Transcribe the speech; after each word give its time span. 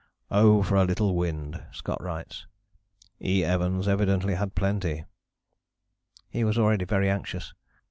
"Oh! 0.31 0.63
for 0.63 0.77
a 0.77 0.83
little 0.83 1.15
wind," 1.15 1.61
Scott 1.71 2.01
writes. 2.01 2.47
"E. 3.23 3.45
Evans 3.45 3.87
evidently 3.87 4.33
had 4.33 4.55
plenty." 4.55 5.05
He 6.31 6.43
was 6.43 6.57
already 6.57 6.85
very 6.85 7.07
anxious. 7.07 7.53